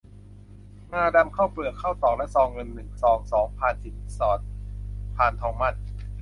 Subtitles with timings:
[0.93, 4.39] งาดำ ข้าวเปลือก ข้าวตอก และซองเงิน หนึ่ง ซอง สอง พานสินสอด
[5.15, 5.75] พานทองหมั้น